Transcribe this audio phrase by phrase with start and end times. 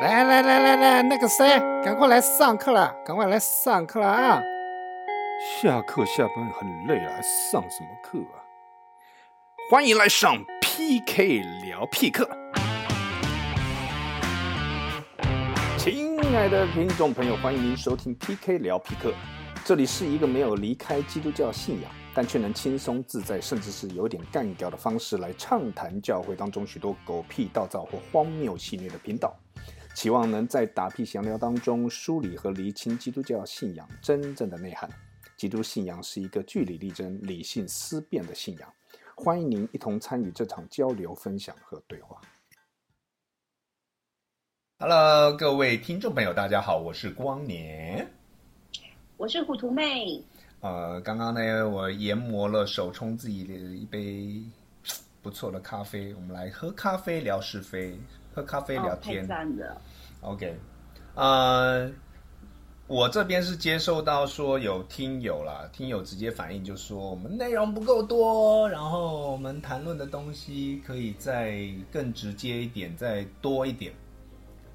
[0.00, 4.42] 来来来来来，那个谁，赶快来上课了，赶快来上课了啊！
[5.60, 8.40] 下课下班很累了，还上什么课啊？
[9.70, 12.26] 欢迎来上 PK 聊 P 课。
[15.76, 19.12] 亲爱的听众朋友，欢迎您收听 PK 聊 P 课。
[19.66, 29.36] 这里是一个没有离开基督教信仰，但却能轻松自在，甚至是有点干掉的方式来畅谈教会当中许多狗屁倒灶或荒谬戏谑的频道。
[29.94, 34.88] 期望能在打屁闲聊当中梳理和厘清基督教信仰真正的内涵。
[35.36, 38.72] 基督信仰是一个据理力争、理性思辨的信仰。
[39.14, 42.18] 欢迎您一同参与这场交流、分享和对话。
[44.78, 48.10] Hello，各位听众朋友，大家好，我是光年。
[49.18, 50.22] 我是虎图妹，
[50.60, 54.42] 呃，刚刚呢，我研磨了手冲自己的一杯
[55.20, 57.98] 不错的咖啡，我们来喝咖啡聊是非，
[58.34, 59.28] 喝咖啡聊天。
[60.20, 60.56] ！OK，
[61.14, 61.90] 呃，
[62.86, 73.92] 我这边是接受到说有听友啦，听友直接反映就说我们内容不够多，然后我们谈论的东西可以再更直接一点，再多一点。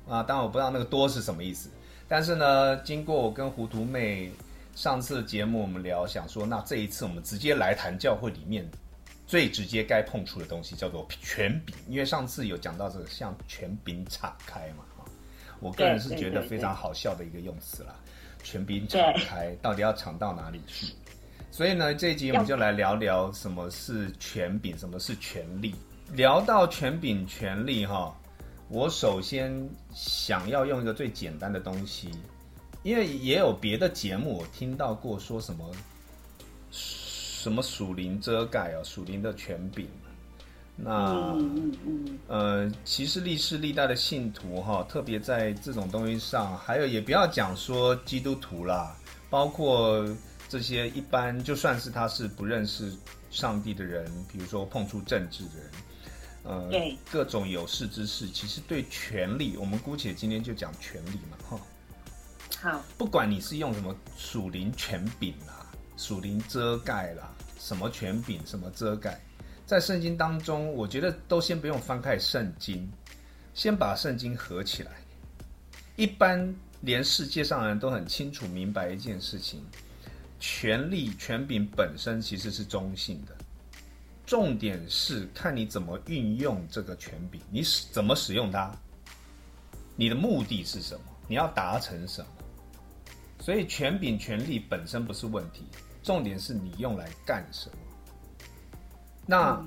[0.07, 1.69] 啊，当然我不知道那个多是什么意思，
[2.07, 4.31] 但是呢，经过我跟糊涂妹
[4.75, 8.69] 上次节目我们聊，想说那这一次我们直接来谈教会里面
[9.27, 15.01] 最直接该碰触的东西，叫做权柄，因为上次有讲到这个像权柄敞开嘛，啊，
[15.59, 17.95] 我个人是觉得非常好笑的一个用词啦，
[18.43, 20.93] 权柄敞开到底要敞到哪里去？
[21.51, 25.73] 所以呢，这一集我们就来聊聊什么是权柄，什么是权力。
[26.11, 28.15] 聊到权柄、权力，哈。
[28.67, 32.09] 我首先想要用一个最简单的东西，
[32.83, 35.71] 因为也有别的节目我听到过说什么
[37.45, 39.87] 什么属灵遮盖啊，属灵的权柄。
[40.75, 48.97] 那嗯嗯嗯，呃，其实历世历代的信徒哈，特别在这种东西上，还有也不要讲说基督徒啦，
[49.29, 50.03] 包括
[50.49, 52.91] 这些一般就算是他是不认识
[53.29, 55.71] 上帝的人，比如说碰触政治的人。
[56.45, 61.59] 呃，对，各种有识之士，其实对权力，我们姑且今天就讲权力嘛，哈。
[62.59, 65.54] 好，不管你是用什么属灵权柄啦、
[65.97, 69.19] 属灵遮盖啦，什么权柄、什么遮盖，
[69.65, 72.89] 在圣经当中，我觉得都先不用翻开圣经，
[73.53, 74.91] 先把圣经合起来。
[75.95, 79.63] 一般连世界上人都很清楚明白一件事情：
[80.39, 83.35] 权力、权柄本身其实是中性的。
[84.25, 88.75] 重点是看你怎么运用这个权柄，你使怎么使用它，
[89.95, 92.27] 你的目的是什么，你要达成什么。
[93.39, 95.63] 所以权柄、权力本身不是问题，
[96.05, 97.75] 重点是你用来干什么。
[99.25, 99.59] 那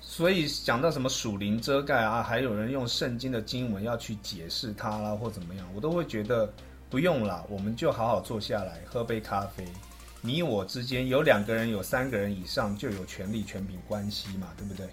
[0.00, 6.48] 所以讲到什么属灵遮盖啊，还有人用圣经的经文要去解释它啦，或怎么样，我都会觉得
[6.88, 9.64] 不用啦，我们就好好坐下来喝杯咖啡。
[10.20, 14.86] 你我之间有两个人、有三个人以上，就有权力、权柄关系嘛，对不对？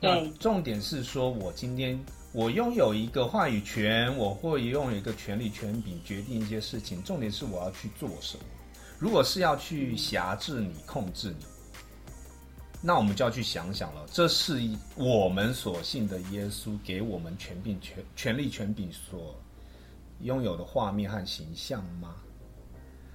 [0.00, 0.24] 那。
[0.38, 1.98] 重点是说，我今天
[2.32, 7.02] 我拥有一个话语权，我会拥有一个权力、权柄，决定一些事情。
[7.02, 8.44] 重点是我要去做什么。
[8.98, 11.44] 如果是要去辖制你、控制你，
[12.82, 14.60] 那我们就要去想想了，这是
[14.94, 19.34] 我们所信的耶稣给我们权柄、权权力、权柄所
[20.22, 22.14] 拥有的画面和形象吗？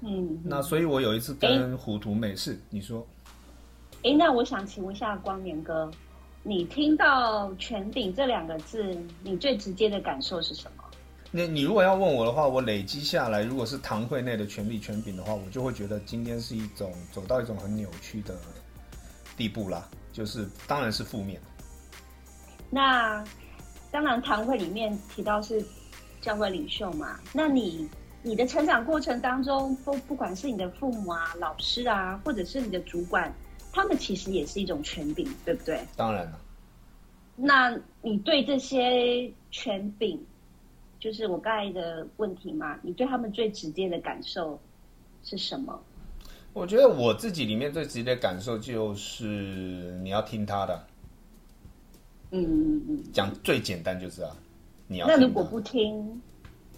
[0.01, 3.05] 嗯，那所以，我有一次跟糊涂美是你说，
[4.03, 5.89] 哎，那我想请问一下光年哥，
[6.43, 10.80] 你听到“权柄”这两个字，你最直接的感受是什么？
[11.33, 18.35] 那你如果要问我的话，我累积下来，如果是堂会内的权力权柄的话，我就会觉得今天是一种走到一种很扭曲的
[19.37, 21.39] 地步啦，就是当然是负面。
[22.69, 23.23] 那
[23.91, 25.63] 当然，堂会里面提到是
[26.19, 27.89] 教会领袖嘛，那你
[28.23, 33.33] 你的成长过程当中，不不管是你的父母啊、老师啊，或者是你的主管，
[33.71, 35.79] 他们其实也是一种权柄，对不对？
[35.95, 36.39] 当然了，
[37.37, 40.21] 那你对这些权柄，
[41.01, 42.77] 就是我刚才的问题嘛？
[42.83, 44.57] 你对他们最直接的感受
[45.23, 45.77] 是什么？
[46.53, 49.25] 我觉得我自己里面最直接的感受就是
[50.03, 50.85] 你要听他的，
[52.29, 53.03] 嗯嗯嗯。
[53.11, 54.35] 讲最简单就是啊，
[54.87, 56.21] 你要那如果不听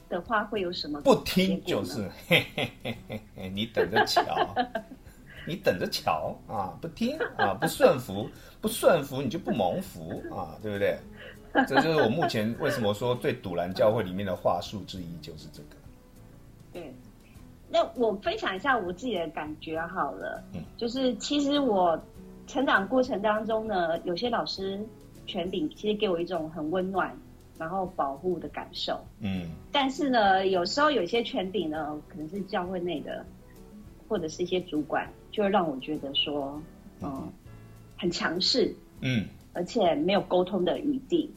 [0.10, 1.02] 的话，会有什么？
[1.02, 4.56] 不听就是嘿嘿嘿嘿嘿，你等着瞧，
[5.46, 6.78] 你等着瞧啊！
[6.80, 8.30] 不听啊，不顺服，
[8.62, 10.98] 不顺服你就不蒙福啊，对不对？
[11.67, 15.75] 这就是我目前为什么说最堵拦教会里面的话术之一，就是这个。
[16.71, 16.94] 对。
[17.69, 22.00] 那我分享一下我自己的感觉好了，嗯，就是其实我
[22.45, 24.79] 成长过程当中呢，有些老师
[25.25, 27.15] 权柄其实给我一种很温暖，
[27.57, 29.03] 然后保护的感受。
[29.21, 33.25] 嗯但是呢，有时候有些权柄呢，可能是教会内的，
[34.07, 36.61] 或者是一些主管，就会让我觉得说，
[37.01, 37.27] 嗯，
[37.97, 38.71] 很强势，
[39.01, 41.33] 嗯而且没有沟通的余地。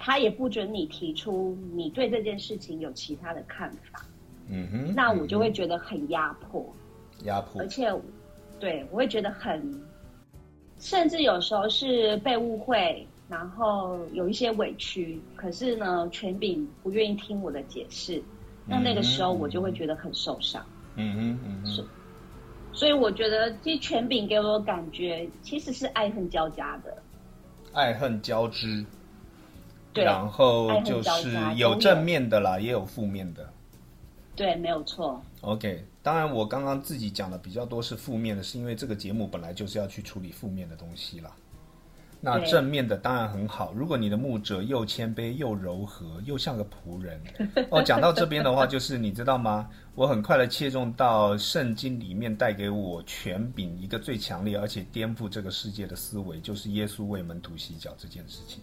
[0.00, 4.02] 嗯，他也不准你提出你对这件事情有其他的看法，
[4.48, 6.74] 嗯哼，那我就会觉得很压迫，
[7.24, 7.60] 压迫。
[7.60, 7.92] 而，且
[8.58, 9.62] 对我会觉得很，
[10.78, 18.22] 甚至有时候是被误会，然后有一些委屈，可是呢，权柄不愿意听我的解释，
[18.66, 20.64] 那那个时候我就会觉得很受伤。
[20.96, 21.88] 嗯哼嗯是哼，
[22.72, 26.96] 所以我觉得，其实权柄给我的感觉其实是爱恨交加的。
[27.72, 28.84] 爱恨交织，
[29.92, 33.52] 对然后就是有正面的啦，也有负面的。
[34.36, 35.20] 对，没有错。
[35.42, 41.30] OK，当然我刚刚自己讲的比较多是负面的，是因为这个节目本来就是要去处理负面的东西啦。
[42.22, 47.20] 那正面的当然很好，如果你的牧者又谦卑又柔和，又像个仆人。
[47.70, 49.68] 哦，讲到这边的话，就是你知道吗？
[49.94, 58.62] 我很快的切中到圣经里面带给我权柄一个最强烈而且颠覆这个世界的思维，就是耶稣为门徒洗脚这件事情。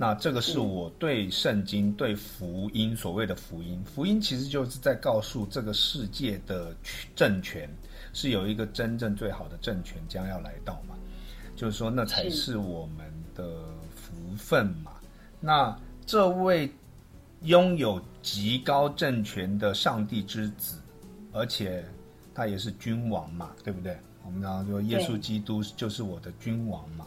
[0.00, 6.74] 那这个是我对圣经、对福音所谓的福音，福音其实就是在告诉这个世界的
[7.14, 7.68] 政权
[8.14, 10.96] 是有一个真正最好的政权将要来到嘛，
[11.54, 13.44] 就是说那才是是我们的
[13.94, 14.92] 福分嘛。
[15.38, 16.72] 那这位
[17.42, 20.80] 拥有极高政权的上帝之子，
[21.30, 21.84] 而且
[22.34, 23.98] 他也是君王嘛，对不对？
[24.24, 27.06] 我们常常说耶稣基督就是我的君王嘛。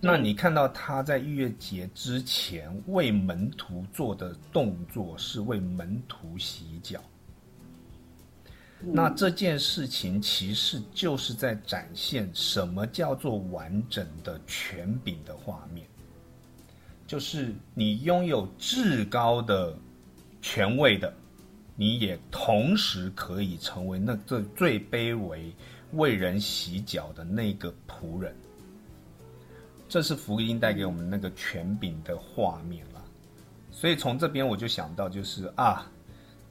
[0.00, 7.02] 那你看到他在逾越节之前为门徒做的动作是为门徒洗脚，
[8.80, 15.86] 那这件事情其实就是在展现什么叫做完整的权柄的画面，
[17.06, 19.76] 就是你拥有至高的
[20.42, 21.12] 权位的，
[21.74, 25.50] 你也同时可以成为那最最卑微
[25.92, 28.36] 为人洗脚的那个仆人。
[29.88, 33.04] 这是福音带给我们那个权柄的画面了。
[33.70, 35.86] 所以从这边我就想到，就是啊，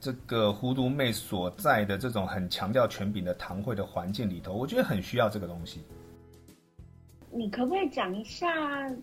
[0.00, 5.82] 这个糊涂妹所在的这种很强调权柄的堂会的环境里头，我觉得很需要这个东西。
[7.30, 8.48] 你可不可以讲一下，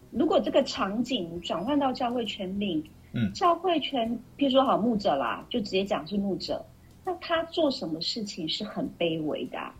[0.09, 2.83] 如果这个场景转换到教会权柄，
[3.13, 6.65] 嗯教会权，譬如说好牧者啦，就直接讲是牧者，
[7.05, 9.75] 那他做什么事情是很卑微的、啊？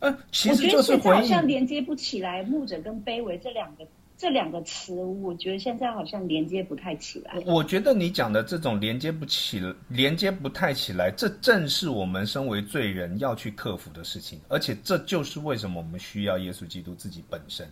[0.00, 3.86] 呃，其实就是好像，连接不起来，牧者跟卑微这两个
[4.18, 7.42] 这两个词，我觉得现在好像连接不太起来。
[7.46, 17.66] 我觉得你讲的这种连接不起、连接不太起来，这正是我们身为罪人要去克服的事情，而且这就是为什么我们需要耶稣基督自己本身。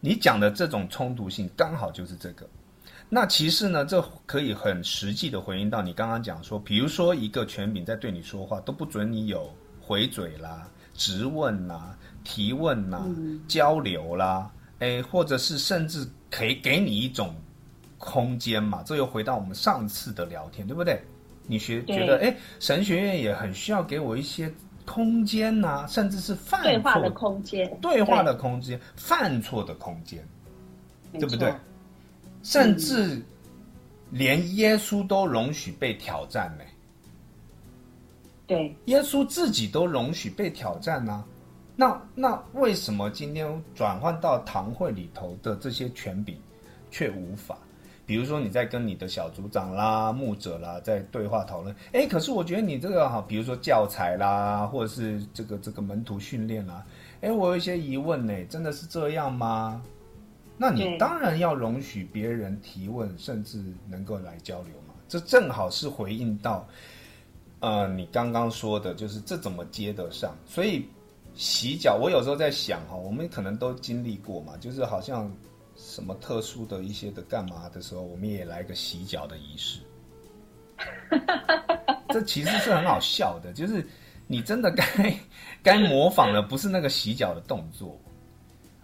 [0.00, 2.48] 你讲的这种冲突性，刚好就是这个。
[3.10, 9.52] 那其实呢，这可以很实际的回应到你刚刚讲说，比如说一个权柄在对你说话，都不准你有
[9.90, 13.04] 回嘴啦、质问啦、提问啦、
[13.48, 14.48] 交流啦，
[14.78, 17.34] 哎，或者是甚至可以给你一种
[17.98, 18.84] 空间嘛。
[18.86, 21.02] 这又回到我们上次的聊天，对不对？
[21.48, 24.48] 你学觉得，哎，神学院也很需要给我一些
[24.86, 30.24] 空间呐、甚至是犯错对话的空间，对话的空间、犯错的空间。
[31.14, 31.52] 对不对？
[32.44, 33.20] 甚至
[34.10, 36.62] 连耶稣都容许被挑战呢、
[38.50, 41.24] 对，耶稣自己都容许被挑战呢、
[41.76, 46.36] 那那为什么今天转换到堂会里头的这些权柄
[46.90, 47.56] 却无法？
[48.04, 56.84] 比如说你在跟你的小组长啦、牧者啦在对话讨论，哎，可是我觉得你这个哈，比如说教材啦，或者是这个这个门徒训练啦，
[57.20, 59.80] 哎，我有一些疑问呢，真的是这样吗？
[60.58, 64.94] 那你当然要容许别人提问，甚至能够来交流嘛。
[65.08, 66.68] 这正好是回应到，
[67.60, 70.36] 呃，你刚刚说的，就是这怎么接得上？
[70.46, 70.86] 所以
[71.34, 75.30] 洗脚，我有时候在想哈，我们可能都经历过嘛，就是好像
[75.76, 79.80] 什么特殊的一些的干嘛的时候，我们也来个洗脚的仪式。
[82.08, 83.86] 这其实是很好笑的，就是
[84.26, 85.14] 你真的该
[85.62, 87.96] 该模仿的不是那个洗脚的动作，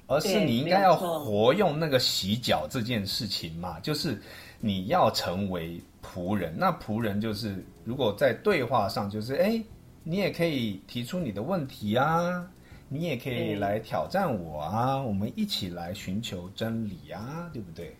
[0.06, 4.20] 而是你应该要活用那个洗脚这件事情嘛，就是
[4.60, 5.80] 你要成为
[6.14, 6.54] 仆人。
[6.56, 9.60] 那仆人就是如果在对话上，就是哎，
[10.04, 12.48] 你也可以提出你的问题啊，
[12.88, 17.96] 你也可以来挑战我啊，我们一起来寻求真理啊，对不对？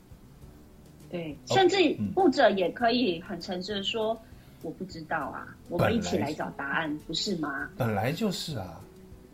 [1.11, 4.17] 对，哦甚至嗯牧者也可以很诚实的说，
[4.63, 7.69] 我不知道啊，我们一起来来找答案，不是吗？
[7.77, 8.81] 本来就是啊，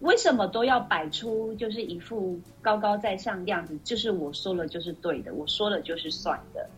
[0.00, 3.78] 为什么都要摆出就是一副高高在上的样子？
[3.84, 6.68] 就是我说了就是对的，我说了就是算的。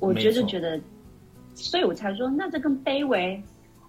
[0.00, 0.48] 我觉得没错。
[0.48, 0.80] 觉得，
[1.54, 3.40] 所以我才说，那这跟卑微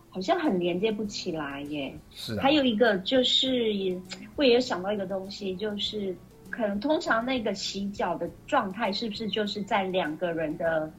[0.09, 1.91] 好像很连接不起来耶。
[2.11, 3.97] 是啊，还有一个就是，
[4.35, 6.15] 我也有想到一个东西，就是
[6.49, 10.91] 可能通常那个洗脚的状态，是不是就是在两个人的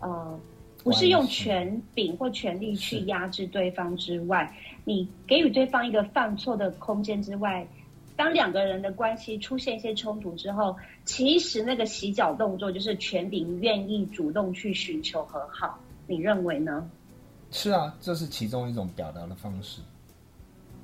[0.00, 0.40] 呃，
[0.84, 7.66] 不是用权柄或权力去压制对方之外，你给予对方一个犯错的空间之外，
[8.16, 16.88] 当两个人的关系出现一些冲突之后，其实那个洗脚动作就是权柄愿意主动去寻求和好，你认为呢？
[17.50, 19.80] 是啊，这是其中一种表达的方式。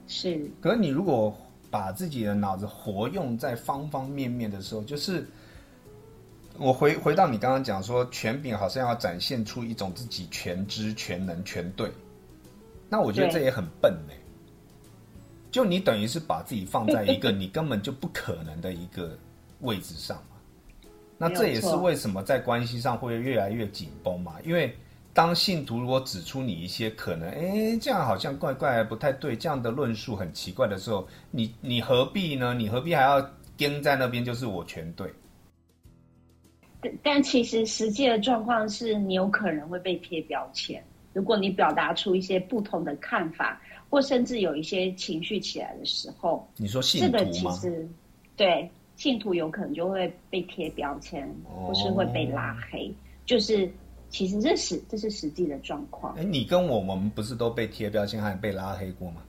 [0.07, 1.33] 是可是你如果
[1.71, 5.25] 把自己的脑子活用在方方面面的时候，就是
[6.59, 11.89] 我回回到你刚刚讲说，权柄好像要展现出一种自己全知、全能、全对，
[12.89, 14.13] 那我觉得这也很笨呢、
[15.51, 19.17] 就你等于是把自己放在一个你根本就不可能的一个
[19.61, 20.37] 位置上嘛。
[21.19, 24.75] 那这也是为什么在关系上会越来越紧绷嘛，因为
[25.13, 32.55] 当信徒如果指出你一些可能，哎，这样好像怪怪不太对，这样的论述很奇怪的时候，你你何必呢？
[32.55, 33.21] 你何必还要
[33.59, 34.25] 跟在那边？
[34.25, 35.13] 就是我全对，
[36.81, 40.83] 但但其实实际的状况是你有可能会被贴标签。
[41.13, 47.31] 如果你表达出一些不同的看法，或甚至有一些情绪起来的时候，你说信这个？
[47.31, 47.87] 其实
[48.37, 52.91] 对信徒有可能就会被贴标签，哦或是会被拉黑。
[53.27, 53.71] 就是
[54.09, 59.23] 其实这是这是实际的状况哎，你跟我我们不是都被贴标签，还被拉黑过吗？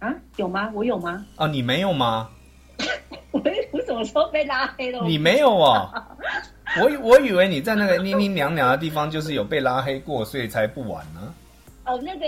[0.00, 0.14] 啊？
[0.36, 0.70] 有吗？
[0.74, 1.26] 我有吗？
[1.36, 2.30] 啊，你没有吗？
[3.32, 3.40] 我
[3.72, 5.06] 我什么时候被拉黑了？
[5.06, 5.90] 你没有哦。
[6.82, 11.34] 我以 我以为你在那个นิ่นิ่娘娘的地方，就是有被拉黑过，所以才不玩呢。
[11.86, 12.26] 哦，那个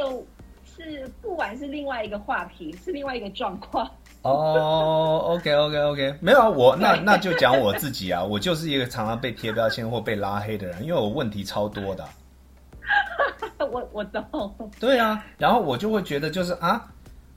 [0.77, 3.89] 是不玩是另外一个话题，是另外一个状况。
[4.23, 12.05] 哦，OK OK OK，没有啊，我那那就讲我自己啊， 我就是一个常常被贴标签或被拉黑的人，因为我问题超多的。
[13.59, 16.89] 我我懂，对啊，然后我就会觉得就是啊，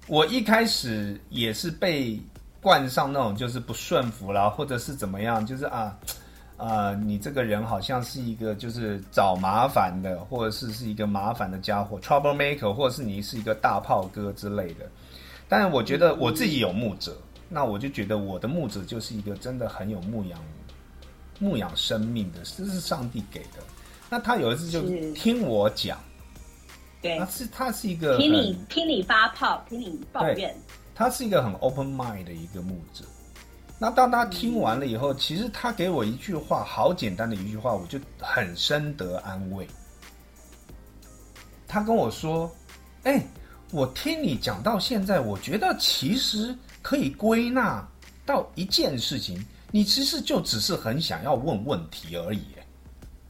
[0.07, 2.19] 我一开始也是被
[2.61, 5.97] 冠上那种就是不顺服啦，或者是怎么样，就是啊。
[6.57, 14.89] 呃，你这个人好像是一个就是找麻烦的，或者是是一个麻烦的家伙，trouble maker，或者是你是一个大炮哥之类的。
[15.49, 17.15] 但是我觉得我自己有牧者，
[17.49, 20.39] 那我就觉得我的牧者就是一个真的很有牧养
[21.39, 23.59] 牧养生命的，这是上帝给的。
[24.09, 25.99] 那他有一次就是听我讲，
[27.01, 30.55] 对他，是他是一个听你听你发炮，听你抱怨，
[30.95, 33.03] 他是一个很 open mind 的一个牧者。
[33.77, 39.67] 那当他听完了以后，其实他给我一句话，好简单的一句话，我就很深得安慰。
[41.67, 42.49] 他跟我说
[43.03, 43.21] ：“哎、
[43.71, 47.85] 我听你讲到现在，我觉得其实可以归纳
[48.25, 52.45] 到一件事情，你其实就只是很想要问问题而已。”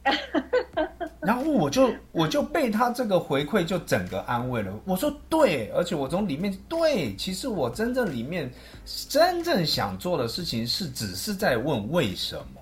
[1.20, 4.72] 然后我就我就被他这个回馈就整个安慰了。
[4.84, 8.50] 我说对，而且我从里面对，其实我真正里面
[9.08, 12.60] 真正想做的事情是只是在问为什么。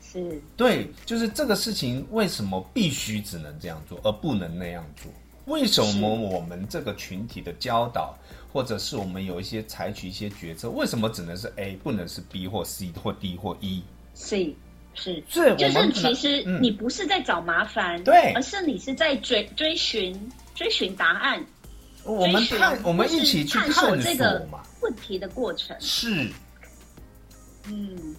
[0.00, 5.10] 是对，就是这个事情为什么必须只能这样做，而不能那样做？
[5.46, 8.16] 为什么我们这个群体的教导，
[8.52, 13.82] 或者是我们有一些采取一些决策，为什么只能是 A，不能是 B 或 C 或 D 或 E？
[14.14, 14.52] 是
[14.94, 20.18] 是，是就是其实嗯你不是在找麻烦，对而是你是在追追寻
[20.54, 21.44] 追寻答案，
[22.04, 24.46] 我们追寻探，我们一起去探索这个。
[24.82, 25.76] 问题的过程。
[25.78, 26.26] 是，
[27.66, 28.16] 嗯，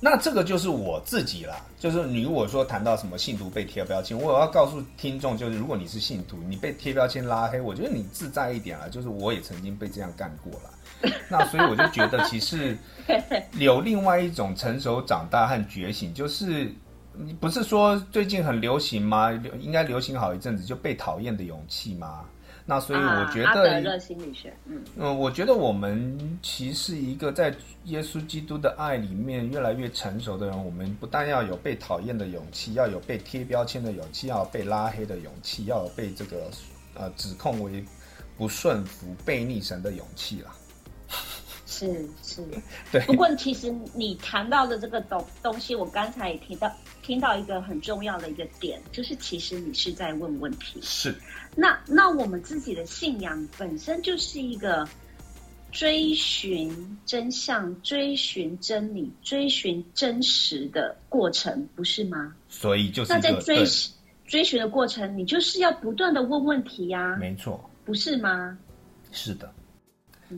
[0.00, 10.70] 那这个就是我自己啦，就是你如果说谈到什么信徒被贴标签，我要告诉听众，就是如果你是信徒，你被贴标签拉黑，我觉得你自在一点了，就是我也曾经被这样干过啦。
[11.28, 12.76] 那所以我就觉得，其实
[13.58, 16.72] 有另外一种成熟长大和觉醒，就是
[17.14, 19.30] 你不是说最近很流行吗？
[19.30, 22.24] 流应该流行好一阵子，就被讨厌的勇气吗？
[22.64, 27.52] 那所以我觉得、阿德得，勒心理学，嗯，嗯，我觉得我们其实一个在
[27.86, 36.48] 耶稣基督的爱里面越来越成熟的人，我们不但要有被讨厌的勇气，要有被贴标签的勇气，要有被拉黑的勇气，要有被这个
[36.94, 37.84] 呃指控为
[38.38, 40.52] 不顺服、背逆神的勇气啦。
[41.82, 42.44] 是是。
[42.92, 46.70] 对，不过其实你谈到的这个东东西，我刚才也听到
[47.02, 50.78] 听到一个很重要的一个点，就是其实你是在问问题。
[50.82, 51.14] 是
[51.56, 54.88] 那那我们自己的信仰本身就是一个
[55.72, 62.34] 追寻真相、追寻真理、追寻真实的过程，不是吗？
[62.48, 63.92] 所以就是那在追寻
[64.24, 68.56] 追寻的过程，你就是要不断的问问题呀、没错，不是吗？
[69.10, 69.52] 是的。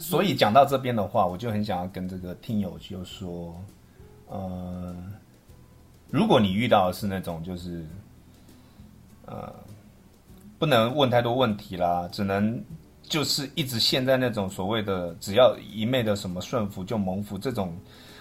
[0.01, 3.55] 所以讲到这边的话，我就很想要跟这个听友就说，
[4.29, 4.95] 呃，
[6.11, 7.87] 如果你遇到的是那种就是，
[9.27, 9.55] 呃，
[10.59, 12.63] 不能问太多问题啦，只能
[13.03, 17.77] 就是一直陷在那种所谓的只要一昧的什么顺服就蒙福这种，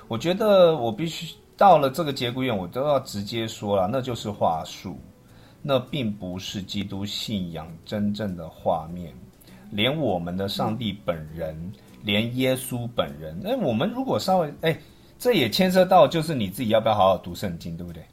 [0.08, 4.98] 我觉得我必须到了这个节骨眼，我都要直接说了，那就是话术，
[5.62, 9.13] 那并不是基督信仰真正的画面。
[9.74, 11.72] 连我们的上帝本人，
[12.03, 14.77] 连耶稣本人，那我们如果稍微哎，
[15.18, 18.03] 这也牵涉到就是你自己要不要好好读圣经，对不对？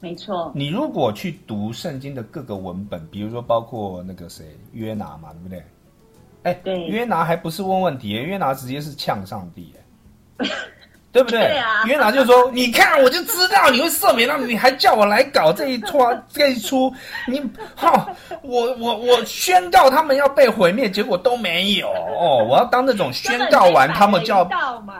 [0.00, 5.64] 没错，你如果去读圣经的各个文本，比如说包括那个谁约拿嘛，对不对？
[6.44, 9.74] 哎，对约拿还不是问问题，约拿直接是呛上帝，
[10.38, 10.46] 哎
[11.12, 11.40] 对不对？
[11.40, 15.98] 对啊约拿就说：“你看，我就知道你会赦免，那你还叫我来搞这一出
[16.32, 16.92] 这一出，
[17.26, 17.42] 你
[17.74, 18.08] 哈、
[18.42, 24.44] 我我我宣告他们要被毁灭，结果都没有哦，我要当那种宣告完他们就要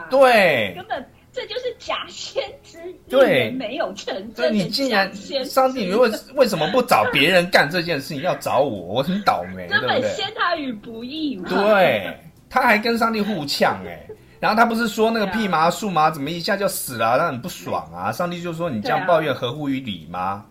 [0.09, 2.77] 对根本这就是假先知，
[3.09, 8.95] 对没有成所以真的你竟然先上帝，你为为什么不找别人干这件事情，要找我？
[8.95, 10.11] 我很倒霉，对根本不对？
[10.13, 11.47] 陷他于不义嘛。
[11.47, 12.13] 对，
[12.49, 13.97] 他还跟上帝互呛哎、
[14.41, 16.09] 然后他不是说那个对啊蓖麻树吗？
[16.09, 18.11] 怎么一下就死了、让很不爽啊！
[18.11, 20.45] 上帝就说你这样抱怨合乎于理吗？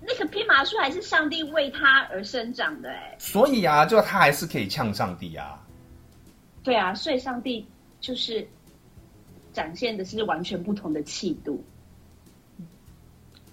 [0.00, 5.60] 那个蓖麻树还是上帝为他而生长的，哎，所以啊，就他还是可以呛上帝啊。
[6.64, 7.64] 对啊，所以上帝
[8.00, 8.44] 就是
[9.52, 11.62] 展现的是完全不同的气度。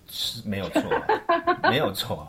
[0.08, 0.82] 是没有错，
[1.70, 2.28] 没有错。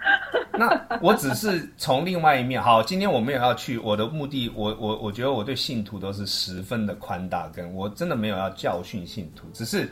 [0.52, 9.88] 那我只是从另外一面，好，今天我没有要去，我的目的，我我我觉得我对信徒都是十分的宽大，跟我真的没有要教训信徒，只是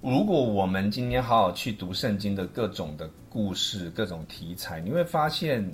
[0.00, 5.68] 如果我们今天好好去读圣经的各种的故事、各种题材，你会发现，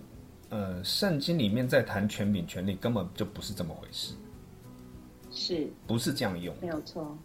[0.50, 4.14] 呃，圣经里面在谈权柄、权力，根本就不是这么回事，
[5.30, 5.66] 是。
[5.86, 7.16] 不是这样用没有错，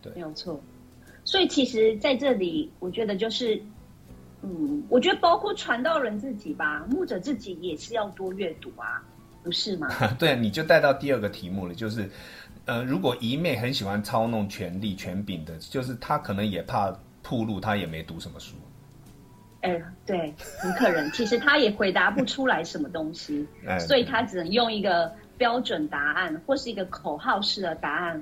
[0.00, 0.12] 对。
[0.14, 0.60] 没有错。
[1.24, 3.62] 所以其实在这里，我觉得就是，
[4.42, 9.02] 嗯，我觉得包括传道人自己吧，牧者自己也是要多阅读啊，
[9.42, 9.88] 不是吗？
[10.18, 12.10] 对，你就带到第二个题目了，就是，
[12.64, 18.56] 呃，如果一妹很喜欢操弄权力、权柄的，就是她可能也怕铺路，她也没读什么书。
[19.60, 28.20] 哎，对，很可能，其实他也回答不出来什么东西， 哎，所以他只能用一个标准答案或是一个口号式的答案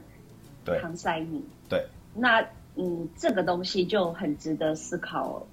[0.67, 1.43] 对搪塞你。
[1.67, 1.83] 对，
[2.15, 5.47] 那嗯，这个东西就很值得思考哦。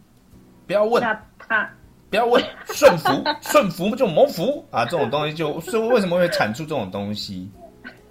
[0.68, 1.68] 不要问，那他
[2.10, 3.10] 不要问，顺服，
[3.42, 4.64] 顺服就谋福。
[4.70, 7.50] 啊，这种东西就，所以为什么会产出这种东西？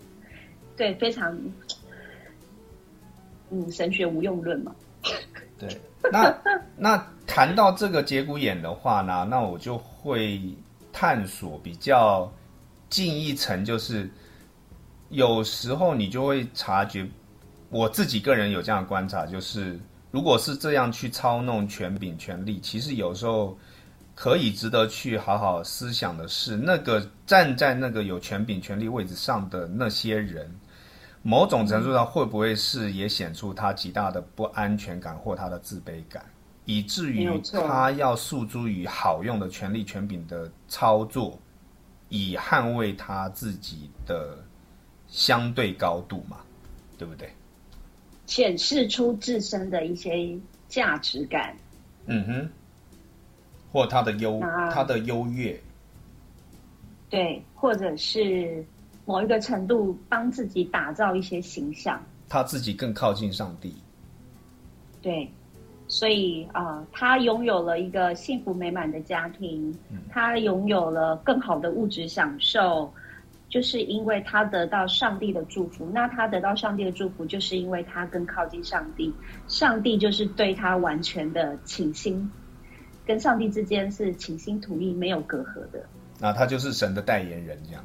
[0.77, 1.39] 对非常
[3.51, 4.75] 嗯神学无用论嘛。
[5.59, 6.35] 对，那
[6.77, 10.41] 那谈到这个节骨眼的话呢，那我就会
[10.93, 12.31] 探索比较
[12.91, 14.11] 近一层，就是
[15.11, 17.07] 有时候你就会察觉，
[17.71, 19.79] 我自己个人有这样的观察，就是
[20.17, 23.55] 如果是这样去操弄权柄、权力，其实有时候
[24.15, 30.51] 可以值得去好好思想的是，那个站在那个有权柄、权力位置上的那些人。
[31.23, 36.25] 某种程度上，会不会是也显出他极大的不安全感或他的自卑感，
[36.65, 41.39] 以至于他要诉诸于好用的权力权柄的操作，
[42.09, 44.39] 以捍卫他自己的
[45.09, 46.39] 相对高度嘛？
[46.97, 47.31] 对不对？
[48.27, 50.37] 显示出自身的一些
[50.69, 51.57] 价值感。
[52.07, 52.49] 嗯哼，
[53.73, 55.59] 或他的优他的优越，
[57.11, 58.65] 对，或者是
[59.05, 63.75] 某一个程度帮自己打造一些形象，他自己更靠近上帝。
[65.03, 65.31] 对，
[65.89, 69.77] 所以啊、呃他拥有了一个幸福美满的家庭，
[70.09, 72.93] 他拥有了更好的物质享受，
[73.49, 75.89] 就是因为他得到上帝的祝福。
[75.93, 79.13] 那他得到上帝的祝福，就是因为他更靠近上帝，
[79.49, 82.31] 上帝就是对他完全的倾心，
[83.05, 85.85] 跟上帝之间是倾心吐意，没有隔阂的。
[86.19, 87.85] 那他就是神的代言人，这样。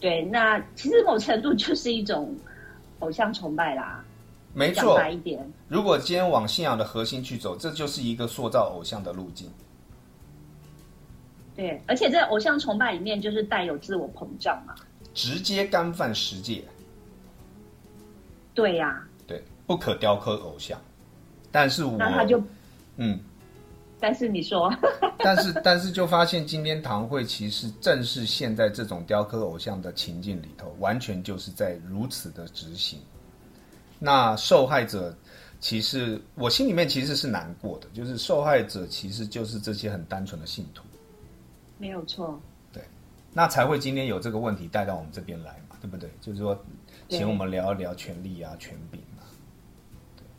[0.00, 2.34] 对，那其实某程度就是一种
[2.98, 4.04] 偶像崇拜啦。
[4.54, 9.48] 没错，一点，如果今天往信仰的核心去走，这就是一个塑造偶像的路径。
[11.54, 14.74] 对，而且在偶像崇拜里面就是带有自我膨胀嘛。
[15.14, 16.64] 直接干犯十诫，
[18.54, 20.80] 对呀、对，不可雕刻偶像。
[21.50, 22.42] 但是我，那他就，
[22.96, 23.20] 嗯，
[24.00, 24.74] 但是你说，
[25.20, 32.98] 但是但是就发现今天堂会其实正是现在这种雕刻偶像的情境里头，完全就是在如此的执行。
[33.98, 35.14] 那受害者
[35.60, 40.82] 其实我心里面其实是难过的，就是受害者其实就是这些很单纯的信徒。
[41.82, 42.40] 没有错，
[42.72, 42.80] 对，
[43.32, 46.08] 那才会今天有这个问题带到我们这边来嘛，对不对？
[46.20, 46.56] 就是说，
[47.08, 49.26] 请我们聊一聊权力啊、权柄啊。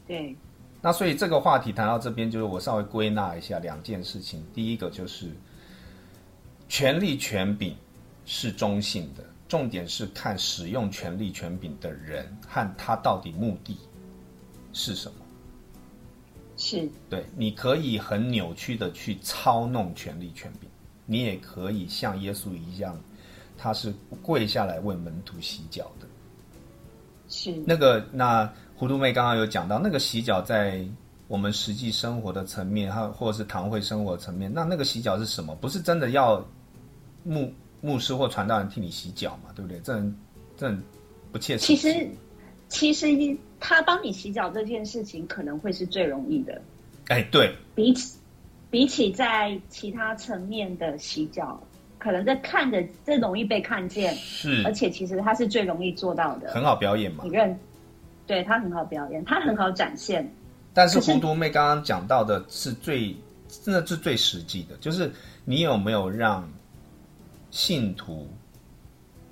[0.07, 0.37] 对，
[0.81, 4.41] 那所以这个话题谈到这边，就是我稍微归纳一下两件事情。
[4.53, 5.31] 第一个就是
[6.69, 7.75] 权力权柄
[8.25, 13.77] 是中性的，重点是看使用权力权柄的人和他到底目的
[14.71, 15.15] 是什么。
[16.55, 20.69] 是对，你可以很扭曲的去操弄权力权柄，
[21.05, 22.99] 你也可以像耶稣一样，
[23.57, 26.07] 他是跪下来为门徒洗脚的。
[27.29, 30.85] 是，那个，那糊涂妹刚刚有讲到，那个洗脚在
[31.27, 35.55] 我们实际生活的层面，还或者是堂会生活层面，那那个洗脚是什么？
[35.55, 36.45] 不是真的要
[37.23, 39.49] 牧牧师或传道人替你洗脚嘛？
[39.55, 39.79] 对不对？
[39.79, 40.15] 这很
[40.55, 40.83] 这很
[41.31, 41.75] 不切实际。
[41.75, 42.09] 其实
[42.69, 46.61] 其实他帮你洗脚这件事情可能会是最容易的，
[47.07, 48.15] 哎，对，比起
[48.73, 51.61] 比起在其他层面的洗脚，
[51.99, 56.49] 可能在看的这容易被看见，是而且其实它是最容易做到的。
[56.49, 57.29] 很好表演嘛你。
[57.29, 57.55] 认？
[58.25, 60.27] 对他很好表演，他很好展现。
[60.73, 63.15] 但是可是糊涂妹刚刚讲到的是最，
[63.47, 65.11] 真的是最实际的，就是
[65.45, 66.49] 你有没有让
[67.51, 68.27] 信徒，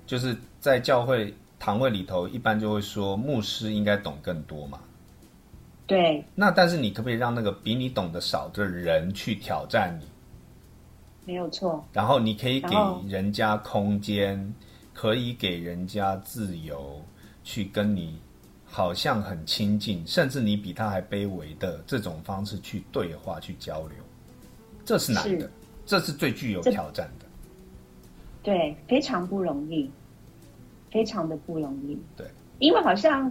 [0.06, 4.78] 就是在教会堂会里头，一般就会说牧师应该懂更多嘛。
[5.86, 10.06] 对，那但是你可不可以让那个比你懂得少的人去挑战你？
[11.24, 11.84] 没有错。
[11.92, 12.76] 然后你可以给
[13.08, 14.54] 人家空间，
[14.94, 17.00] 可以给人家自由，
[17.44, 18.18] 去跟你
[18.64, 23.96] 好像很亲近，甚至你比他还卑微的这种方式去对话、去交流，
[24.84, 25.50] 这是难的是，
[25.84, 27.26] 这是最具有挑战的。
[28.42, 29.90] 对，非常不容易，
[30.90, 31.96] 非常的不容易。
[32.16, 32.26] 对，
[32.58, 33.30] 因为好像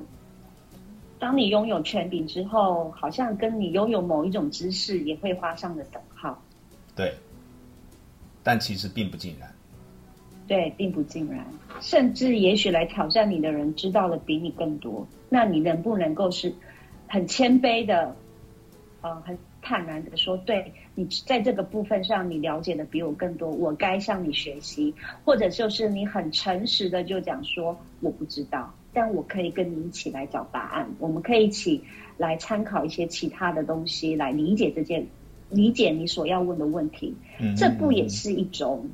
[1.21, 6.41] 当你拥有权柄之后，好像跟你拥有某一种知识也会画上了等号。
[6.95, 7.13] 对，
[8.41, 9.47] 但其实并不尽然。
[10.47, 11.45] 对，并不尽然，
[11.79, 16.51] 甚至也许来挑战你的人知道的比你更多，那你能不能够是
[17.07, 18.15] 很谦卑的，
[19.01, 24.91] 呃，很坦然的说，对你在这个部分上你了解的比我更多，我该向你学习，
[25.23, 31.83] 或者就是你很诚实的就讲说我不知道，但我可以跟你一起来找答案，我们可以一起
[32.17, 35.05] 来参考一些其他的东西来理解这件，
[35.49, 38.85] 理解你所要问的问题，嗯，这不也是一种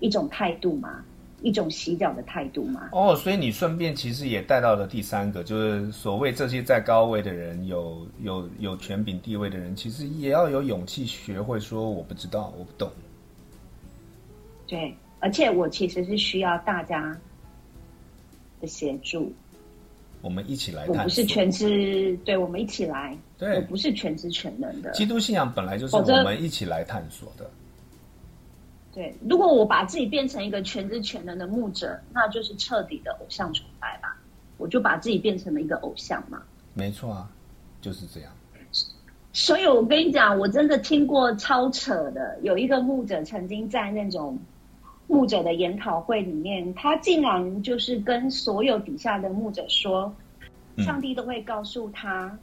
[0.00, 1.04] 一种态度吗？
[1.40, 2.90] 一种洗脚的态度吗？
[2.92, 12.88] 哦，所以你顺便其实也带到了第三个，就是所谓这些在高位的人，有有有权柄地位的人，其实也要有勇气学会说我不知道，我不懂。
[14.68, 17.12] 对，而且我其实是需要大家
[18.62, 19.30] 的协助，
[20.22, 21.04] 我们一起来我探索。
[21.04, 24.90] 不是全知，对我们一起来，对我，不是全知全能的。
[24.92, 27.50] 基督信仰本来就是我们一起来探索的。
[28.94, 34.16] 对，如果我把自己变成一个全知全能的牧者，那就是彻底的偶像崇拜吧。
[34.58, 36.40] 我就把自己变成了一个偶像嘛。
[36.72, 37.28] 没错啊，
[37.80, 38.30] 就是这样。
[39.32, 44.38] 所以我跟你讲，我真的听过超扯的，有一个牧者曾经在那种
[45.06, 50.14] 牧者的研讨会里面，他竟然就是跟所有底下的牧者说，
[50.76, 52.38] 嗯上帝都会告诉他，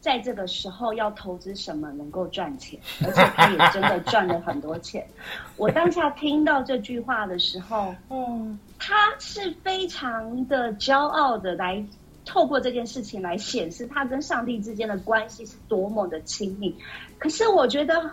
[0.00, 5.06] 在这个时候要投资什么能够赚钱，而且他也真的赚了很多钱。
[5.58, 11.84] 我当下听到这句话的时候，嗯，他是非常的骄傲的来
[12.24, 16.74] 透过这件事情来显示他跟上帝之间的关系是多么的亲密。
[17.18, 18.10] 可是我觉得，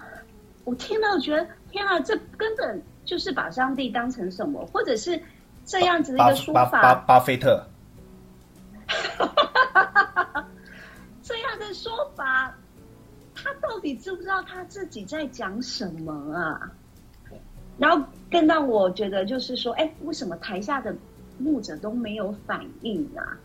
[0.66, 5.20] 我听到觉得天啊，这根本就是把上帝当成什么，或者是
[5.66, 7.66] 这样子的一个说巴巴法，巴菲特，
[11.24, 12.56] 这样的说法，
[13.34, 16.70] 他到底知不知道他自己在讲什么啊？
[17.78, 20.94] 然后更让我觉得就是说，哎，为什么台下的
[21.38, 23.38] 牧者都没有反应啊？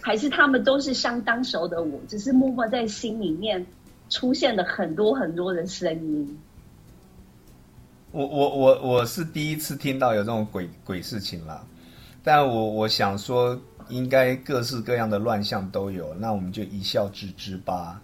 [0.00, 3.66] 还是他们都是相当熟的我，只是默默在心里面
[4.10, 6.38] 出现了很多很多的声音。
[8.10, 11.62] 我我我我是第一次听到有这种鬼鬼事情啦，
[12.24, 18.00] 但我我想说，应该各式各样的乱象都有，那我们就一笑置之吧。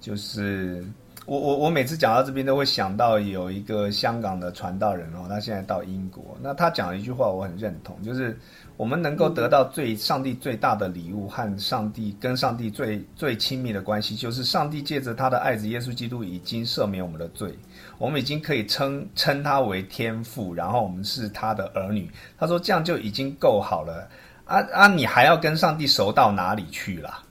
[0.00, 0.84] 就是
[1.26, 8.38] 我我我每次讲到这边都会想到有一个香港的传道人哦，他现在到英国，那他讲了一句话，我很认同，就是
[8.76, 17.58] 我们能够得到最上帝最大的礼物和上帝跟上帝最最亲密的关系，就是上帝借着他的爱子耶稣基督已经赦免我们的罪，
[17.98, 22.10] 我们已经可以称称他为天父，然后我们是他的儿女。
[22.38, 24.08] 他说这样就已经够好了
[24.44, 24.88] 啊啊！
[24.88, 27.22] 你还要跟上帝熟到哪里去啦？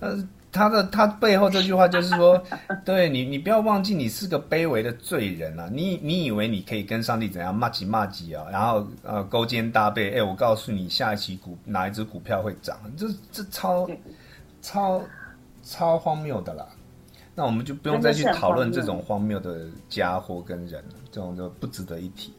[0.00, 0.16] 呃，
[0.50, 2.42] 他的他背后这句话就是说，
[2.84, 5.68] 对你，你不要忘记你是个卑微的罪人啊！
[5.72, 8.44] 你你以为你可以跟上帝怎样骂几骂几啊？
[8.50, 12.76] 然后呃勾肩搭背，哎，我告诉你，下一期股哪一只股票会涨？
[12.96, 13.88] 这这超
[14.62, 15.02] 超
[15.62, 16.66] 超荒谬的啦！
[17.38, 22.32] 那我们就不用再去讨论这种荒谬的家伙跟人了，这种就不值得一提。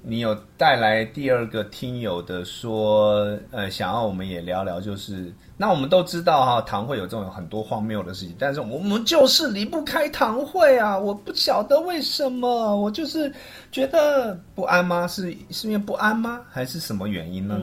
[0.00, 10.96] 你有带来第二个听友的说，呃，想要我们也聊聊，就是那我们都知道哈，堂会有这种很多荒谬的事情，但是我们就是离不开堂会啊！
[10.96, 13.30] 我不晓得为什么，我就是
[13.72, 15.04] 觉得不安吗？
[15.08, 16.42] 是是因为不安吗？
[16.48, 17.58] 还是什么原因呢？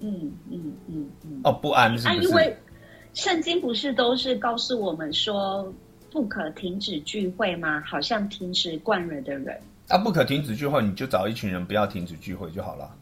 [0.00, 1.40] 嗯嗯嗯嗯。
[1.44, 2.28] 哦，不安是不是？
[2.28, 2.56] 因为
[3.14, 5.72] 圣经不是都是告诉我们说
[6.12, 7.82] 不可停止聚会吗？
[7.86, 9.58] 好像停止惯了的人。
[9.88, 12.94] 啊，不可停止聚会，你就找一群人不要停止聚会就好了。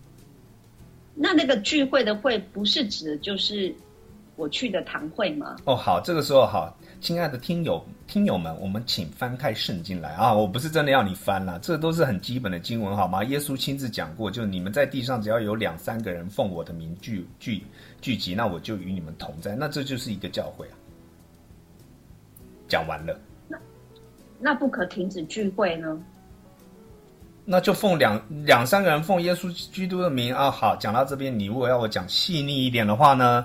[1.15, 3.75] 那那个聚会的会不是指的就是
[4.37, 5.57] 我去的堂会吗？
[5.65, 10.33] 哦，好，这个时候好，亲爱的听友听友们，我们请翻开圣经来啊！
[10.33, 13.23] 我不是真的要你翻了，这都是很基本的经文，好吗？
[13.25, 17.63] 耶稣亲自讲过，就你们在地上只要有两三个人奉我的名聚聚
[18.01, 20.80] 聚集，那我就与你们同在，那这就是一个教会啊。
[22.71, 23.59] 讲完了，那
[24.39, 26.01] 那不可停止聚会呢？
[27.45, 30.49] 那就奉两两三个人奉耶稣基督的名啊！
[30.49, 33.45] 好，讲到这边，你如果要我讲细腻一点的话呢，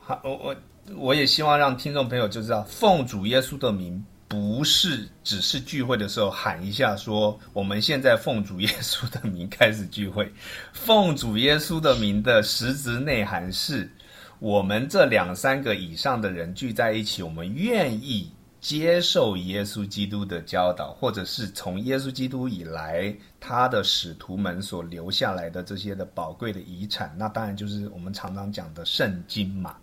[0.00, 0.56] 好，我我
[0.96, 10.32] 我也希望让听众朋友就知道，奉主耶稣的名不是只是聚会的时候喊一下说我们现在奉主耶稣的名开始聚会，
[10.72, 13.90] 奉主耶稣的名的实质内涵是
[14.38, 18.30] 我们这两三个以上的人聚在一起，我们愿意。
[18.66, 29.76] 接受耶稣基督的教导，或者是从耶稣基督以来他的使徒们所留下来的这些的宝贵的遗产，那当然就是我们常常讲的圣经嘛，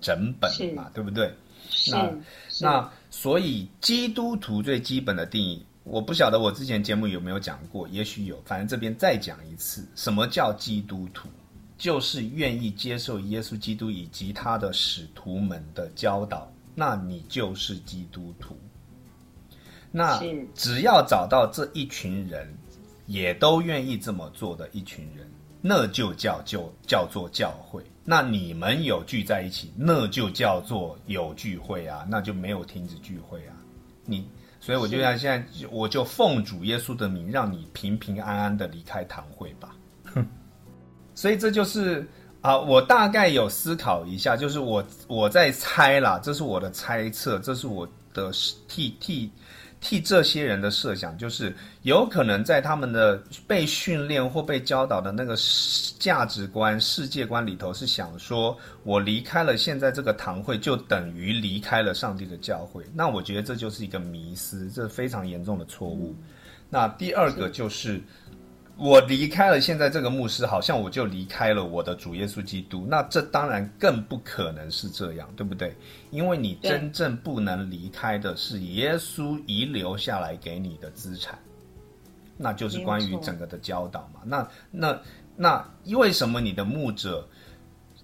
[0.00, 1.34] 整本嘛，对不对？
[1.90, 2.14] 那
[2.60, 11.28] 那所以基督徒最基本的定义，我不晓得我之前节目有没有讲过，也许有，反正这边再讲一次，什么叫基督徒？
[11.76, 16.48] 就是愿意接受耶稣基督以及他的使徒们的教导。
[16.78, 18.56] 那你就是基督徒。
[19.90, 20.20] 那
[20.54, 22.48] 只要找到这一群人，
[23.06, 25.28] 也都愿意这么做的一群人，
[25.60, 27.82] 那就叫就叫做教会。
[28.04, 33.56] 那你们有聚在一起，那就叫做有聚会啊，那就没有停止聚会啊。
[34.04, 34.24] 你
[34.60, 39.74] 所以我就像现在，我就奉主耶稣的名，让你平平安安的离开堂会吧。
[41.12, 42.08] 所以这就是。
[42.40, 48.30] 啊，我大概有思考一下，就是我我在猜啦，这是我的猜测，这是我的
[48.68, 49.28] 替替
[49.80, 55.36] 替这些人的设想，就是有可能在他们的被训练或被教导的那个
[55.98, 62.84] 价值观、世界观里头，是想说我离开了现在这个堂会，就等于离开了上帝的教会。
[62.94, 66.14] 那我觉得这就是一个迷思，这是非常严重的错误。
[66.70, 68.00] 那第二个就是。
[68.78, 72.86] 我离开了现在这个牧师，好像我就离开了我的主耶稣基督。
[72.88, 75.76] 那这当然更不可能是这样，对不对？
[76.10, 81.36] 因为你真正不能离开的是耶稣遗留下来给你的资产，
[82.36, 84.20] 那就是关于整个的教导嘛。
[84.24, 85.00] 那那
[85.34, 87.28] 那，为什么你的牧者？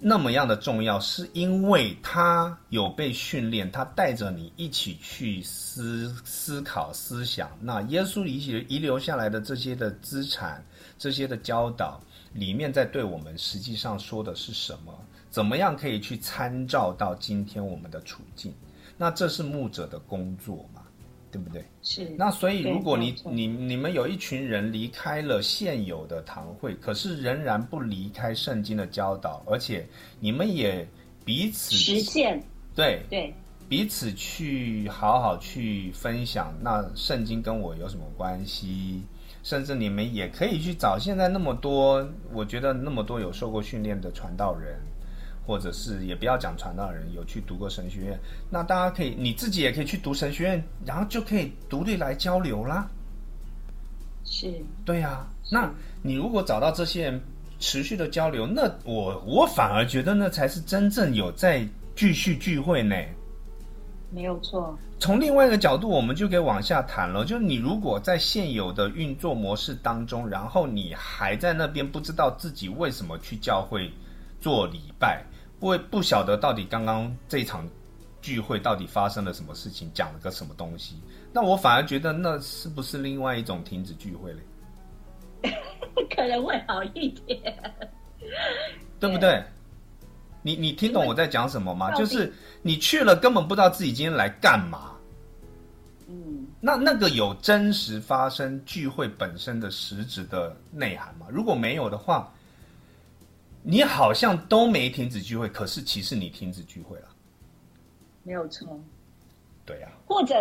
[0.06, 7.48] 那么样的重要，是因为他有被训练，他带着你一起去思思考、思想。
[7.58, 10.62] 那耶稣遗遗留下来的这些的资产、
[10.98, 11.98] 这些的教导，
[12.34, 14.92] 里面在对我们实际上说的是什么？
[15.30, 18.52] 怎么样可以去参照到今天我们的处境？
[18.98, 20.68] 那这是牧者的工作？
[21.34, 21.64] 对不对？
[21.82, 22.08] 是。
[22.16, 29.84] 那所以，如果你你你们有一群人离开了现有的堂会，可是仍然不离开圣经的教导，而且
[30.20, 30.86] 你们也
[31.24, 32.40] 彼此实现，
[32.72, 33.34] 对对，
[33.68, 39.02] 彼此去好好去分享，那圣经跟我有什么关系？
[39.42, 44.78] 甚至你们也可以去找现在那么多，我觉得那么多有受过训练的传道人。
[45.46, 48.18] 或者是也不要讲传道人有去读过神学院，
[48.50, 52.88] 那大家可以你自己也可以去读神学院，然后就可以独立来交流啦。
[54.24, 54.52] 是，
[54.84, 55.26] 对呀。
[55.50, 55.70] 那
[56.02, 57.20] 你如果找到这些人
[57.60, 62.96] 持续的交流，那我我反而觉得那才是真正有在继续聚会呢。
[64.10, 64.78] 没有错。
[64.98, 67.24] 从另外一个角度，我们就可以往下谈了。
[67.24, 73.90] 就是你如果在现有的运作模式当中，然后你还在那边不知道自己为什么去教会
[74.40, 75.22] 做礼拜。
[75.64, 77.66] 不不晓得到底刚刚这场
[78.20, 81.00] 聚会到底发生了什么事情，讲了个什么东西？
[81.32, 85.54] 那我反而觉得那是不是另外一种停止聚会嘞？
[86.14, 87.40] 可能会好一点，
[89.00, 89.42] 对不对？
[90.42, 91.90] 你你听懂我在讲什么吗？
[91.92, 94.90] 就是你去了根本不知道自己今天来干嘛。
[96.06, 101.24] 嗯，那那个有真实发生聚会本身的实质的内涵吗？
[101.30, 102.30] 如果没有的话，
[103.66, 107.08] 你好像都没停止聚会，可是其实你停止聚会了。
[108.22, 108.78] 没有错，
[109.64, 110.34] 对呀、或者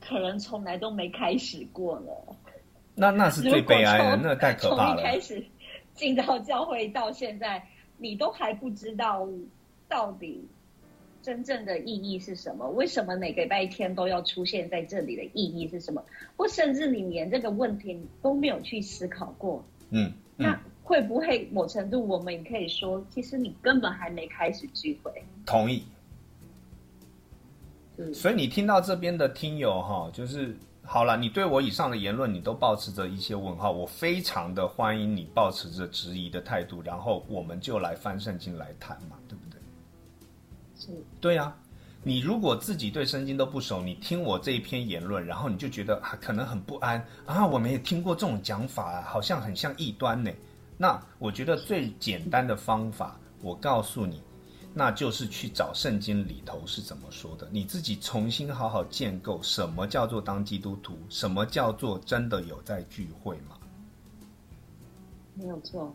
[0.00, 2.36] 可能从来都没开始过了。
[2.94, 4.96] 那那是最悲哀的，那太可怕了。
[4.96, 5.44] 从一开始
[5.94, 7.62] 进到教会到现在，
[7.98, 9.28] 你都还不知道
[9.88, 10.46] 到底
[11.22, 12.68] 真正的意义是什么？
[12.70, 16.02] 为什么每个礼拜天都要出现在这里的意义是什么？
[16.36, 25.10] 或甚至你连这个问题都没有去思考过，嗯嗯那，会不会某程度我们也可以说，其实你根本还没开始聚会？
[25.46, 25.84] 同意。
[27.96, 39.60] 嗯，所以你听到这边的听友哈，就是好了，你对我以上的言论，你都保持着一些问号，我非常的欢迎你保持着质疑的态度，然后我们就来翻圣经来谈嘛，对不对？
[40.74, 40.88] 是
[41.20, 41.56] 对啊、
[42.02, 50.30] 你如果自己对圣经都不熟，你听我这一篇言论，然后你就觉得啊，可能很不安啊，我没有听过这种讲法啊，好像很像异端呢。
[50.82, 54.20] 那我觉得最简单的方法，我告诉你，
[54.74, 63.56] 那就是去找圣经里头是怎么说的，你自己重新好好建构什么叫做当基督徒，什么叫做真的有在聚会吗。
[65.34, 65.94] 没有错。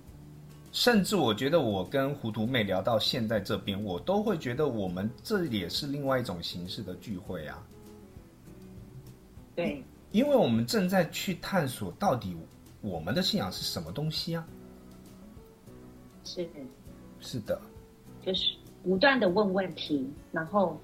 [0.71, 7.61] 甚至我觉得我跟糊涂妹聊到现在这边，我都会觉得我们这也是另外一种形式的聚会啊，
[9.53, 12.33] 对，因为我们正在去探索到底
[12.79, 14.47] 我们的信仰是什么东西啊。
[16.27, 16.47] 是
[17.19, 17.59] 是的，
[18.21, 20.77] 就是不断的问问题，然后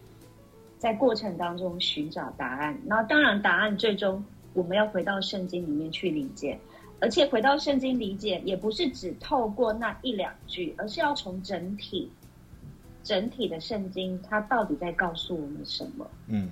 [0.78, 2.80] 在过程当中寻找答案。
[2.88, 6.58] 然后当然答案最终我们要回到圣经里面去理解，
[7.00, 12.10] 而且回到圣经理解也不是只透过那一两句，而是要从整体
[13.04, 16.10] 整体的圣经它到底在告诉我们什么。
[16.28, 16.50] 嗯。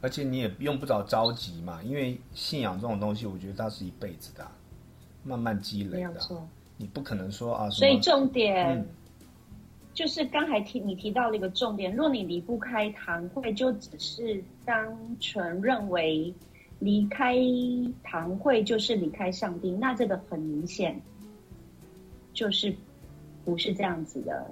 [0.00, 4.50] 而且你也用不着着急嘛，因为信仰这种东西，我觉得它是一辈子的啊、
[5.22, 8.68] 慢慢积累的啊、没有错，你不可能说啊，所以重点。
[8.68, 8.86] 嗯
[9.94, 14.88] 就是刚才提你提到了一个重点，若你离不开堂会，就只是单
[15.20, 16.32] 纯认为
[16.78, 17.36] 离开
[18.02, 20.98] 堂会就是离开上帝，那这个很明显
[22.32, 22.74] 就是
[23.44, 24.50] 不是这样子的。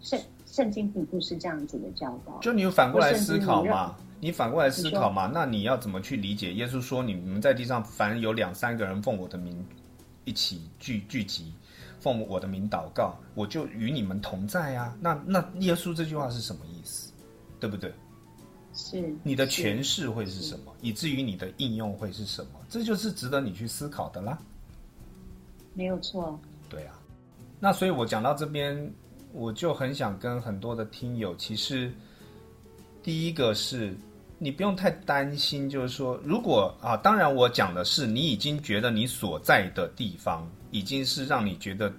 [0.00, 6.52] 圣圣经并不是这样子的教导，就你反过来思考嘛，你反过来思考嘛，那你要怎么去理解？
[6.54, 9.66] 耶稣说：“你们在地上凡有两三个人奉我的名
[10.24, 11.52] 一起聚聚集，
[11.98, 14.96] 奉我的名祷告，我就与你们同在啊。
[15.00, 17.12] 那”那耶稣这句话是什么意思？
[17.58, 17.92] 对不对？
[18.72, 20.72] 是你的诠释会是什么？
[20.80, 22.50] 以至于你的应用会是什么？
[22.68, 24.38] 这就是值得你去思考的啦。
[25.74, 26.98] 没有错，对啊，
[27.58, 28.92] 那所以我讲到这边，
[29.32, 31.92] 我就很想跟很多的听友，其实
[33.02, 33.96] 第一个是
[34.42, 41.92] 你不用太担心，就是说，如果啊，当然我讲的是你已经觉得你所在的地方已经是让你觉得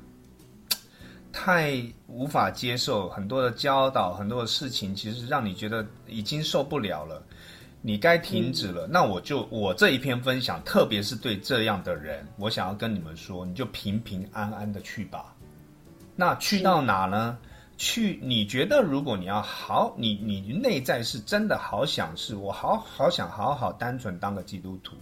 [1.32, 7.22] 太无法接受，很多的教导，很多的事情，其实让你觉得已经受不了了。
[7.84, 15.36] 你该停止了，那我就我这一篇分享，特别是对这样的人，我想要跟你们说，你就平平安安的去吧。
[16.16, 17.38] 那去到哪呢？
[17.82, 24.96] 去，你觉得如果你要好，你你内在是真的好想是，我好好想好好单纯当个基督徒，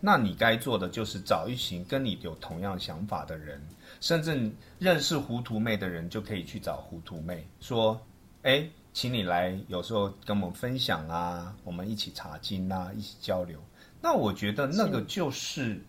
[0.00, 3.60] 那你该做的就是找一群跟你有同样想法的人，
[4.00, 8.00] 甚至认识糊涂妹的人，就可以去找糊涂妹说，
[8.44, 13.60] 哎，请你来，有时候跟我们分享啊，我们一起查经啊，一起交流。
[14.00, 15.84] 那我觉得那个就是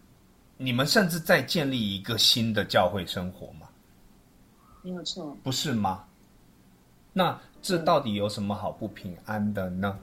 [0.58, 3.70] 你们甚至在建立一个新的教会生活嘛，
[4.82, 6.04] 没有错，不是吗？
[7.14, 9.98] 那这到底有什么好不平安的呢？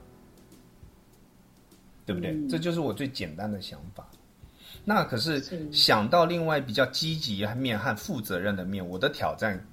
[2.05, 2.31] 对不对？
[2.31, 4.09] 嗯这就是我最简单的想法。
[4.83, 9.63] 那可是是想到另外比较积极面和负责任的面，我的挑战，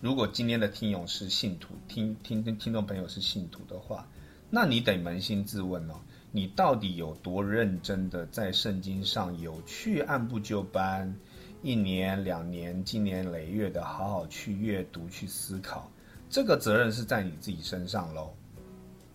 [0.00, 4.08] 如果今天的听友是信徒，听听听听众朋友是信徒的话，
[4.48, 5.94] 那你得扪心自问哦，
[6.32, 11.14] 你到底有多认真的在圣经上有去按部就班，
[11.62, 15.90] 一年两年、经年累月的好好去阅读、去思考，
[16.34, 18.34] 这个责任是在你自己身上喽。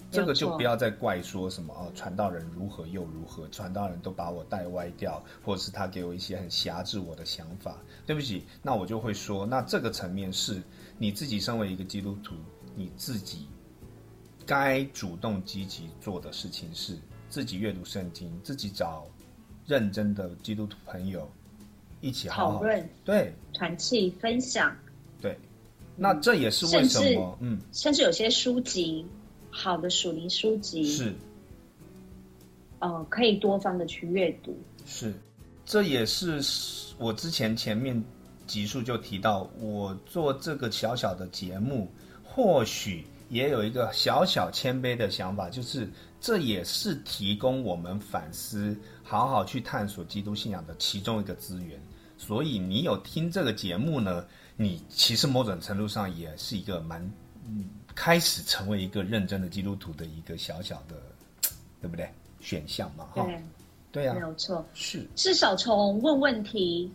[0.10, 7.76] 这个就不要再怪说什么哦，传道人如何又如何，传道人都把我带歪掉，或者是他给我一些很辖制我的想法。
[8.06, 10.64] 对不起，那我就会说，那这个层面是
[10.98, 12.36] 你自己身为一个基督徒，
[12.74, 13.50] 你自己
[14.46, 16.98] 该主动积极做的事情是
[17.28, 19.06] 自己阅读圣经，自己找
[19.66, 21.30] 认真的基督徒朋友
[22.00, 24.80] 一起好好讨论、对团契、分享，对，
[26.00, 29.06] 那这也是为什么，嗯，甚至有些书籍，
[29.50, 31.14] 好的属灵书籍是，
[32.80, 34.58] 呃，可以多方的去阅读。
[34.86, 35.14] 是，
[35.66, 36.42] 这也是
[36.98, 38.02] 我之前前面
[38.48, 41.92] 集数就提到，我做这个小小的节目，
[42.24, 45.88] 或许也有一个小小谦卑的想法，就是
[46.22, 51.78] 这也是提供我们反思、好好去探索基督信仰的其中一个资源。
[52.18, 54.26] 所以你有听这个节目呢？
[54.62, 57.02] 你其实某种程度上也是一个蛮，
[57.46, 57.64] 嗯，
[57.96, 60.98] 开始成为一个认真的基督徒的一个小小的，
[61.82, 62.10] 对不对？
[62.42, 63.26] 选项嘛，哈，
[63.90, 66.92] 对呀，没有错，是至少从问问题，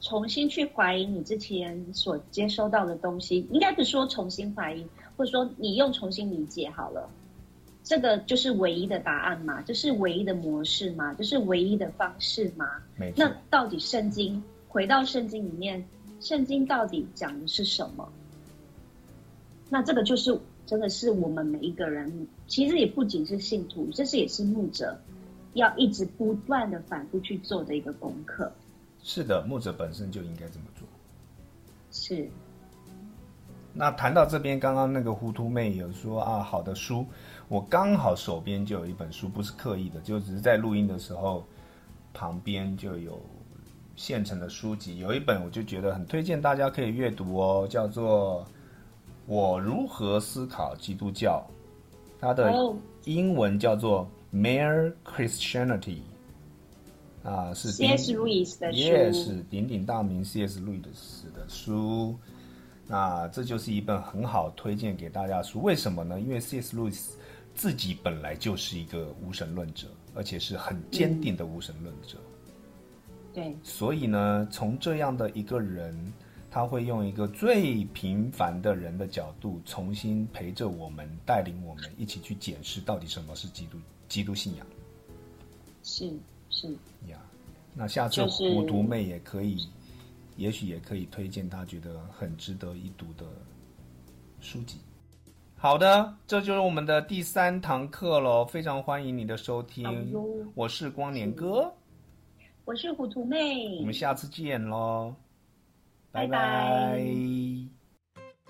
[0.00, 4.84] 重新去怀疑你之前所接收到的东西，应该不是说重新怀疑，
[5.16, 7.08] 或者说你用重新理解好了，
[7.84, 9.62] 这个就是唯一的答案嘛？
[9.62, 11.14] 这是唯一的模式嘛？
[11.14, 12.66] 这是唯一的方式吗？
[12.96, 13.24] 没错。
[13.24, 15.86] 那到底圣经回到圣经里面？
[16.20, 18.08] 圣经到底讲的是什么？
[19.68, 24.96] 那这个就是真的是我们每一个人，其实也不仅是信徒，这是也是牧者
[25.54, 28.50] 要一直不断的反复去做的一个功课。
[29.02, 30.86] 是的，牧者本身就应该这么做。
[31.90, 32.28] 是。
[33.72, 37.04] 那谈到这边，刚刚那个糊涂妹有说啊，好的书，
[37.48, 41.44] 我刚好手边就有一本书，不是刻意的，就只是在录音的时候
[42.14, 43.20] 旁边就有。
[43.96, 48.44] 现成的书籍有一本，我就觉得很推荐大家可以阅读哦，叫做
[49.26, 51.44] 《我如何思考基督教》，
[52.20, 52.52] 它的
[53.04, 56.00] 英文叫做《Mere Christianity》，
[57.28, 58.12] 啊，是 C.S.
[58.12, 60.60] Lewis 的书，Yes，鼎鼎大名 C.S.
[60.60, 62.16] Lewis 的书。
[62.88, 66.20] 那这就是一本很好推荐给大家的书，为什么呢？
[66.20, 66.76] 因为 C.S.
[66.76, 67.08] Lewis
[67.54, 72.18] 自己本来就是一个无神论者，而且是很坚定的无神论者。
[73.36, 75.94] 对，所以呢，从这样的一个人，
[76.50, 83.76] 他会用一个最平凡的人的角度，重新陪着我们，带领我们一起去检视到底什么是基督
[84.08, 84.66] 基督信仰。
[85.82, 86.10] 是
[86.48, 86.72] 是
[87.08, 87.18] 呀，
[87.74, 89.68] 那下次糊涂妹也可以，
[90.38, 93.26] 也许也可以推荐他觉得很值得一读的
[94.40, 94.78] 书籍。
[95.56, 100.10] 好的，这就是我们的第三堂课喽，非常欢迎你的收听，
[100.54, 101.70] 我是光年哥。
[102.66, 105.14] 我是糊涂妹，我们下次见喽，
[106.10, 107.00] 拜拜。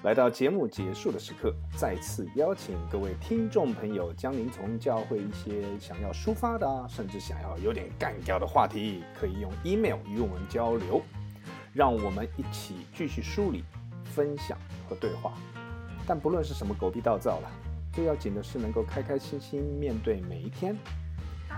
[0.02, 11.02] 来到节目结束的时刻，再次邀请各位听众朋友，将您从教会一些想要抒发的，甚至想要有点干掉的话题，可以用 email 与我们交流，
[11.74, 13.64] 让我们一起继续梳理、
[14.02, 14.56] 分享
[14.88, 15.34] 和对话。
[16.06, 17.50] 但不论是什么狗屁道灶了，
[17.92, 20.74] 最要紧的是能够开开心心面对每一天。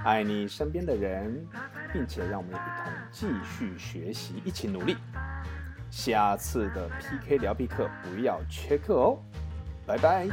[0.04, 1.46] 爱你身边的人，
[1.92, 4.96] 并且让我们一同继续学习，一起努力。
[5.90, 9.18] 下次的 PK 聊必课不要缺课哦，
[9.86, 10.28] 拜拜。